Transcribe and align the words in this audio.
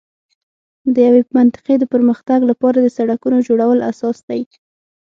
د 0.93 0.95
یوې 1.07 1.21
منطقې 1.37 1.75
د 1.79 1.83
پر 1.91 2.01
مختګ 2.09 2.39
لپاره 2.51 2.77
د 2.81 2.87
سړکونو 2.97 3.37
جوړول 3.47 3.79
اساس 3.91 4.17
دی. 4.29 4.41